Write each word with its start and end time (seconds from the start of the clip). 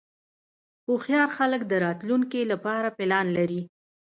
هوښیار 0.87 1.29
خلک 1.37 1.61
د 1.67 1.73
راتلونکې 1.85 2.41
لپاره 2.51 2.87
پلان 2.97 3.25
لري. 3.37 3.61